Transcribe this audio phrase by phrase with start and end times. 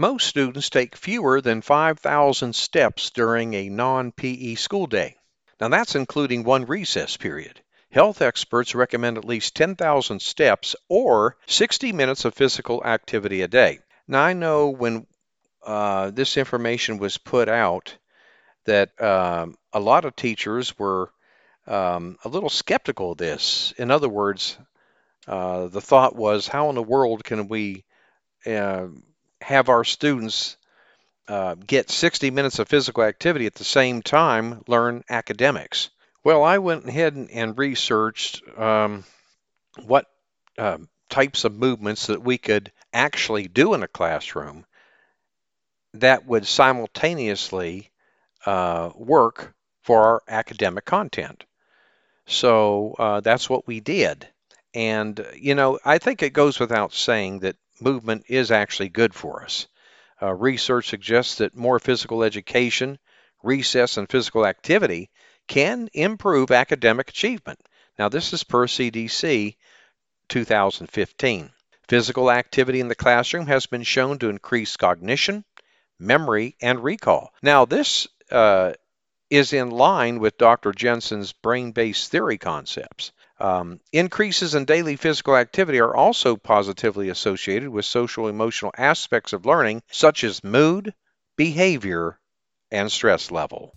[0.00, 5.16] Most students take fewer than 5,000 steps during a non PE school day.
[5.60, 7.60] Now, that's including one recess period.
[7.90, 13.80] Health experts recommend at least 10,000 steps or 60 minutes of physical activity a day.
[14.06, 15.04] Now, I know when
[15.66, 17.96] uh, this information was put out
[18.66, 21.10] that um, a lot of teachers were
[21.66, 23.74] um, a little skeptical of this.
[23.76, 24.58] In other words,
[25.26, 27.84] uh, the thought was, how in the world can we
[28.46, 28.86] uh,
[29.40, 30.56] have our students
[31.28, 35.90] uh, get 60 minutes of physical activity at the same time learn academics?
[36.24, 39.04] Well, I went ahead and, and researched um,
[39.84, 40.06] what
[40.56, 40.78] uh,
[41.08, 44.66] types of movements that we could actually do in a classroom
[45.94, 47.90] that would simultaneously
[48.46, 51.44] uh, work for our academic content.
[52.26, 54.28] So uh, that's what we did.
[54.74, 59.42] And, you know, I think it goes without saying that movement is actually good for
[59.42, 59.66] us.
[60.20, 62.98] Uh, research suggests that more physical education,
[63.42, 65.10] recess, and physical activity
[65.46, 67.60] can improve academic achievement.
[67.98, 69.56] Now, this is per CDC
[70.28, 71.50] 2015.
[71.88, 75.44] Physical activity in the classroom has been shown to increase cognition,
[75.98, 77.32] memory, and recall.
[77.42, 78.74] Now, this uh,
[79.30, 80.72] is in line with Dr.
[80.72, 83.12] Jensen's brain based theory concepts.
[83.40, 89.46] Um, increases in daily physical activity are also positively associated with social emotional aspects of
[89.46, 90.92] learning, such as mood,
[91.36, 92.18] behavior,
[92.72, 93.76] and stress level.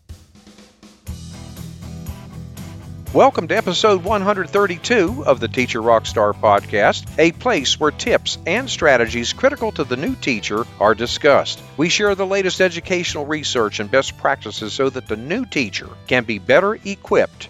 [3.13, 9.33] Welcome to episode 132 of the Teacher Rockstar podcast, a place where tips and strategies
[9.33, 11.61] critical to the new teacher are discussed.
[11.77, 16.23] We share the latest educational research and best practices so that the new teacher can
[16.23, 17.49] be better equipped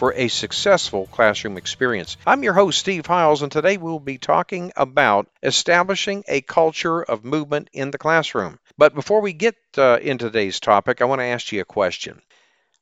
[0.00, 2.16] for a successful classroom experience.
[2.26, 7.22] I'm your host, Steve Hiles, and today we'll be talking about establishing a culture of
[7.22, 8.58] movement in the classroom.
[8.78, 12.22] But before we get uh, into today's topic, I want to ask you a question.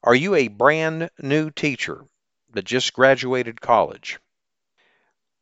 [0.05, 2.05] Are you a brand new teacher
[2.53, 4.21] that just graduated college,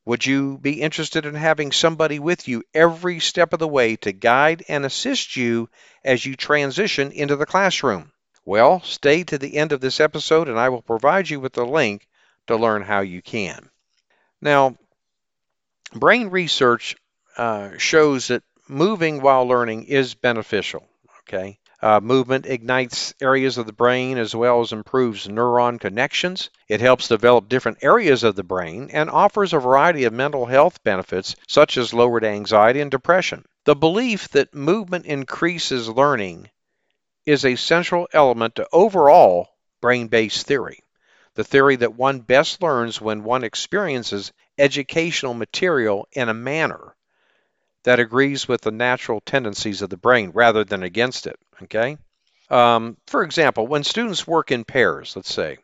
[0.06, 4.12] would you be interested in having somebody with you every step of the way to
[4.12, 5.68] guide and assist you
[6.02, 8.12] as you transition into the classroom?
[8.46, 11.66] Well, stay to the end of this episode and I will provide you with the
[11.66, 12.06] link
[12.46, 13.68] to learn how you can.
[14.40, 14.76] Now,
[15.92, 16.94] brain research
[17.36, 20.86] uh, shows that moving while learning is beneficial.
[21.22, 21.58] Okay.
[21.82, 26.50] Uh, movement ignites areas of the brain as well as improves neuron connections.
[26.68, 30.84] It helps develop different areas of the brain and offers a variety of mental health
[30.84, 33.44] benefits, such as lowered anxiety and depression.
[33.64, 36.48] The belief that movement increases learning
[37.26, 39.48] is a central element to overall
[39.80, 40.80] brain based theory.
[41.34, 46.94] The theory that one best learns when one experiences educational material in a manner
[47.82, 51.38] that agrees with the natural tendencies of the brain rather than against it.
[51.62, 51.98] Okay?
[52.48, 55.58] Um, for example, when students work in pairs, let's say,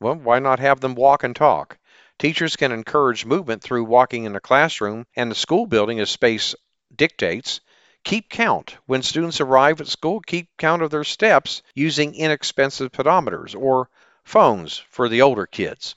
[0.00, 1.76] well, why not have them walk and talk?
[2.18, 6.54] Teachers can encourage movement through walking in the classroom and the school building as space
[6.94, 7.60] dictates.
[8.08, 8.78] Keep count.
[8.86, 13.90] When students arrive at school, keep count of their steps using inexpensive pedometers or
[14.24, 15.94] phones for the older kids.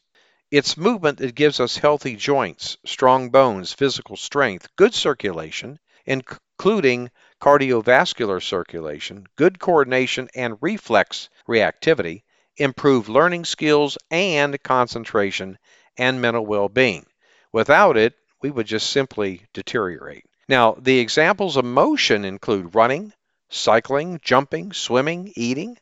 [0.52, 8.44] It's movement that gives us healthy joints, strong bones, physical strength, good circulation, including cardiovascular
[8.44, 12.24] circulation, good coordination and reflex reactivity,
[12.58, 15.58] improved learning skills and concentration,
[15.98, 17.06] and mental well being.
[17.54, 20.26] Without it, we would just simply deteriorate.
[20.52, 23.14] Now, the examples of motion include running,
[23.50, 25.78] cycling, jumping, swimming, eating,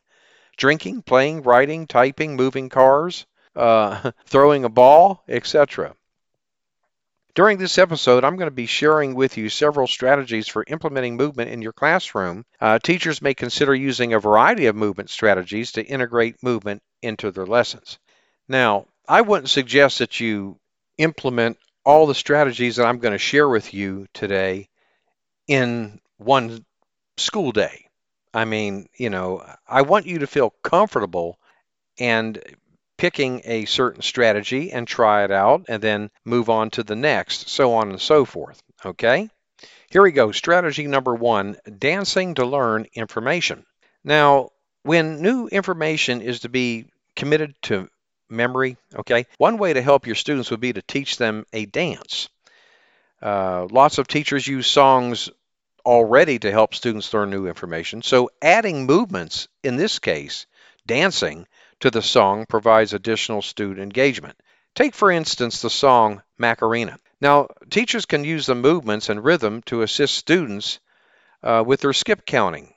[0.56, 3.26] drinking, playing, writing, typing, moving cars,
[3.56, 5.96] uh, throwing a ball, etc.
[7.34, 11.50] During this episode, I'm going to be sharing with you several strategies for implementing movement
[11.50, 12.44] in your classroom.
[12.60, 17.44] Uh, teachers may consider using a variety of movement strategies to integrate movement into their
[17.44, 17.98] lessons.
[18.46, 20.60] Now, I wouldn't suggest that you
[20.96, 24.68] implement all the strategies that I'm going to share with you today
[25.46, 26.64] in one
[27.16, 27.86] school day.
[28.32, 31.38] I mean, you know, I want you to feel comfortable
[31.98, 32.38] and
[32.96, 37.48] picking a certain strategy and try it out and then move on to the next,
[37.48, 38.62] so on and so forth.
[38.84, 39.28] Okay?
[39.90, 40.32] Here we go.
[40.32, 43.64] Strategy number one dancing to learn information.
[44.04, 44.50] Now,
[44.82, 46.86] when new information is to be
[47.16, 47.88] committed to
[48.30, 52.28] memory, okay, one way to help your students would be to teach them a dance.
[53.20, 55.28] Uh, lots of teachers use songs
[55.84, 58.02] already to help students learn new information.
[58.02, 60.46] So, adding movements, in this case,
[60.86, 61.46] dancing,
[61.80, 64.38] to the song provides additional student engagement.
[64.74, 66.98] Take, for instance, the song Macarena.
[67.20, 70.78] Now, teachers can use the movements and rhythm to assist students
[71.42, 72.72] uh, with their skip counting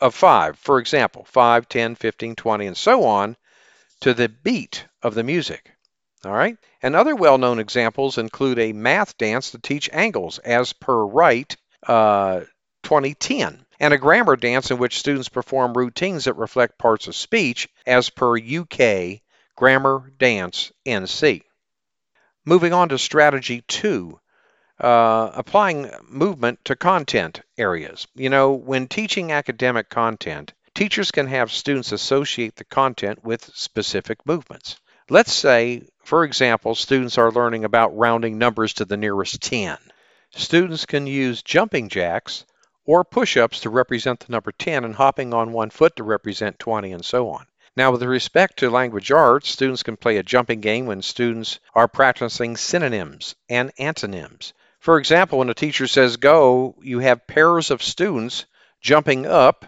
[0.00, 3.36] of five, for example, 5, 10, 15, 20, and so on,
[4.04, 5.72] to the beat of the music.
[6.26, 6.58] All right?
[6.82, 11.56] And other well known examples include a math dance to teach angles as per Wright
[11.86, 12.40] uh,
[12.82, 17.66] 2010, and a grammar dance in which students perform routines that reflect parts of speech
[17.86, 19.22] as per UK
[19.56, 21.40] Grammar Dance NC.
[22.44, 24.20] Moving on to strategy two
[24.78, 28.06] uh, applying movement to content areas.
[28.14, 34.18] You know, when teaching academic content, teachers can have students associate the content with specific
[34.26, 34.76] movements.
[35.08, 39.78] Let's say, for example, students are learning about rounding numbers to the nearest 10.
[40.30, 42.44] Students can use jumping jacks
[42.84, 46.58] or push ups to represent the number 10 and hopping on one foot to represent
[46.58, 47.46] 20 and so on.
[47.76, 51.88] Now, with respect to language arts, students can play a jumping game when students are
[51.88, 54.52] practicing synonyms and antonyms.
[54.80, 58.46] For example, when a teacher says go, you have pairs of students
[58.80, 59.64] jumping up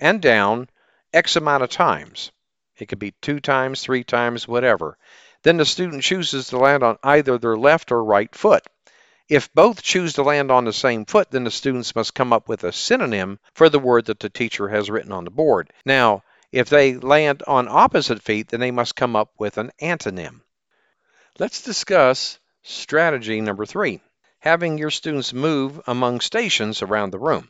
[0.00, 0.68] and down
[1.12, 2.32] X amount of times.
[2.76, 4.96] It could be two times, three times, whatever.
[5.42, 8.66] Then the student chooses to land on either their left or right foot.
[9.28, 12.48] If both choose to land on the same foot, then the students must come up
[12.48, 15.72] with a synonym for the word that the teacher has written on the board.
[15.84, 20.40] Now, if they land on opposite feet, then they must come up with an antonym.
[21.38, 24.00] Let's discuss strategy number three
[24.40, 27.48] having your students move among stations around the room.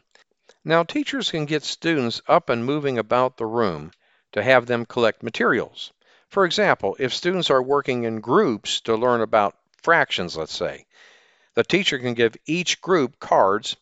[0.64, 3.92] Now, teachers can get students up and moving about the room
[4.32, 5.92] to have them collect materials.
[6.28, 10.86] For example, if students are working in groups to learn about fractions, let's say,
[11.54, 13.76] the teacher can give each group cards,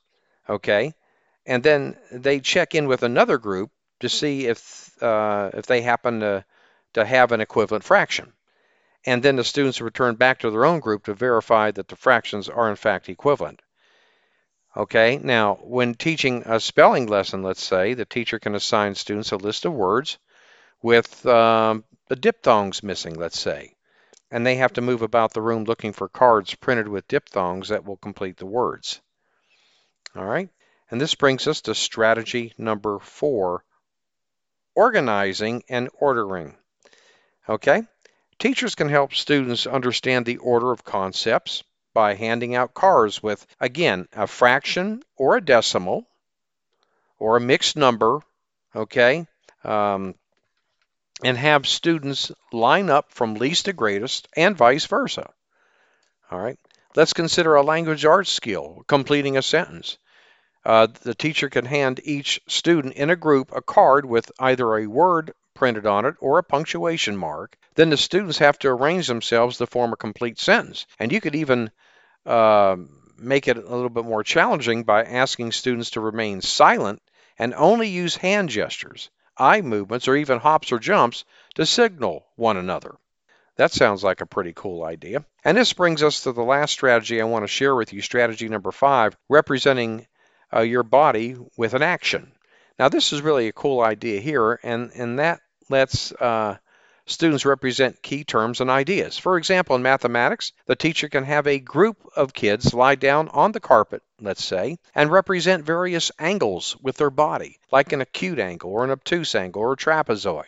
[0.48, 0.94] okay,
[1.44, 3.70] and then they check in with another group
[4.00, 6.44] to see if uh, if they happen to
[6.94, 8.32] to have an equivalent fraction
[9.06, 12.48] and then the students return back to their own group to verify that the fractions
[12.48, 13.62] are in fact equivalent.
[14.76, 19.36] Okay, now when teaching a spelling lesson, let's say, the teacher can assign students a
[19.36, 20.18] list of words
[20.82, 23.74] with um, the diphthongs missing, let's say,
[24.30, 27.84] and they have to move about the room looking for cards printed with diphthongs that
[27.84, 29.00] will complete the words.
[30.14, 30.48] All right,
[30.90, 33.64] and this brings us to strategy number four,
[34.74, 36.56] organizing and ordering.
[37.48, 37.82] Okay,
[38.38, 41.64] Teachers can help students understand the order of concepts
[41.98, 46.06] by handing out cards with, again, a fraction or a decimal
[47.18, 48.20] or a mixed number,
[48.72, 49.26] okay,
[49.64, 50.14] um,
[51.24, 55.28] and have students line up from least to greatest and vice versa.
[56.30, 56.60] All right,
[56.94, 59.98] let's consider a language arts skill, completing a sentence.
[60.64, 64.86] Uh, the teacher can hand each student in a group a card with either a
[64.86, 69.58] word printed on it or a punctuation mark, then the students have to arrange themselves
[69.58, 70.86] to form a complete sentence.
[71.00, 71.72] And you could even
[72.26, 72.76] uh,
[73.18, 77.02] make it a little bit more challenging by asking students to remain silent
[77.38, 81.24] and only use hand gestures, eye movements, or even hops or jumps
[81.54, 82.96] to signal one another.
[83.56, 85.24] That sounds like a pretty cool idea.
[85.44, 88.48] And this brings us to the last strategy I want to share with you, strategy
[88.48, 90.06] number five, representing
[90.54, 92.32] uh, your body with an action.
[92.78, 96.58] Now, this is really a cool idea here, and, and that lets uh,
[97.08, 99.18] students represent key terms and ideas.
[99.18, 103.52] For example, in mathematics, the teacher can have a group of kids lie down on
[103.52, 108.70] the carpet, let's say, and represent various angles with their body, like an acute angle
[108.70, 110.44] or an obtuse angle or a trapezoid.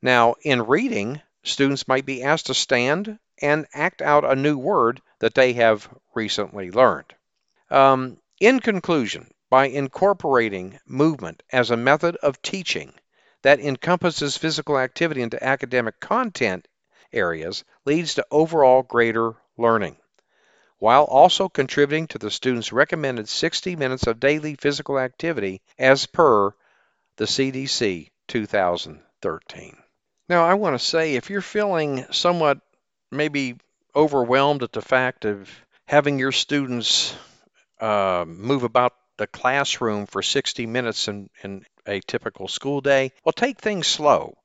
[0.00, 5.02] Now, in reading, students might be asked to stand and act out a new word
[5.18, 7.12] that they have recently learned.
[7.70, 12.94] Um, in conclusion, by incorporating movement as a method of teaching,
[13.42, 16.66] that encompasses physical activity into academic content
[17.12, 19.96] areas leads to overall greater learning,
[20.78, 26.54] while also contributing to the student's recommended 60 minutes of daily physical activity as per
[27.16, 29.76] the CDC 2013.
[30.28, 32.60] Now, I want to say if you're feeling somewhat
[33.10, 33.58] maybe
[33.94, 35.50] overwhelmed at the fact of
[35.86, 37.14] having your students
[37.80, 43.12] uh, move about the classroom for 60 minutes in, in a typical school day?
[43.22, 44.38] Well, take things slow.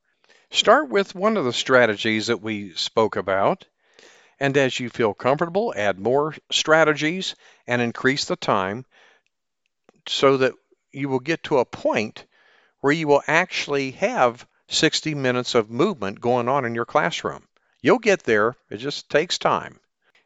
[0.51, 3.63] Start with one of the strategies that we spoke about,
[4.37, 8.85] and as you feel comfortable, add more strategies and increase the time
[10.09, 10.51] so that
[10.91, 12.25] you will get to a point
[12.81, 17.47] where you will actually have 60 minutes of movement going on in your classroom.
[17.81, 19.79] You'll get there, it just takes time.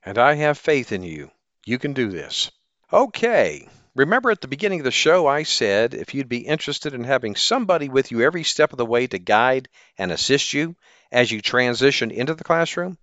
[0.04, 1.30] And I have faith in you.
[1.66, 2.50] You can do this.
[2.92, 7.04] Okay, Remember at the beginning of the show, I said if you'd be interested in
[7.04, 9.68] having somebody with you every step of the way to guide
[9.98, 10.76] and assist you
[11.12, 12.98] as you transition into the classroom,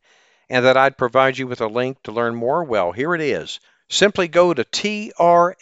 [0.49, 3.59] and that I'd provide you with a link to learn more, well, here it is.
[3.89, 5.55] Simply go to tra.com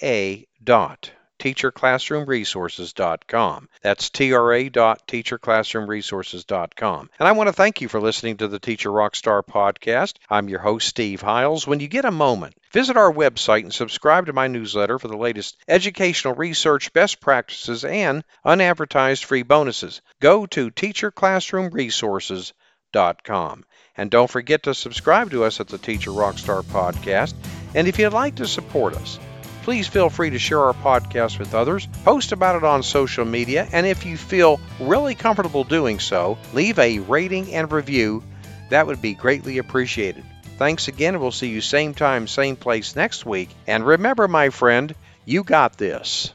[1.38, 3.68] tra.teacherclassroomresources.com.
[3.82, 7.10] That's tra.teacherclassroomresources.com.
[7.18, 10.14] And I want to thank you for listening to the Teacher Rockstar podcast.
[10.30, 11.66] I'm your host, Steve Hiles.
[11.66, 15.16] When you get a moment, visit our website and subscribe to my newsletter for the
[15.16, 20.02] latest educational research, best practices, and unadvertised free bonuses.
[20.20, 23.64] Go to teacherclassroomresources.com.
[23.96, 27.34] And don't forget to subscribe to us at the Teacher Rockstar podcast.
[27.74, 29.18] And if you'd like to support us,
[29.64, 33.66] please feel free to share our podcast with others, post about it on social media,
[33.72, 38.22] and if you feel really comfortable doing so, leave a rating and review.
[38.68, 40.22] That would be greatly appreciated.
[40.58, 43.48] Thanks again, we'll see you same time, same place next week.
[43.66, 44.94] And remember, my friend,
[45.24, 46.34] you got this.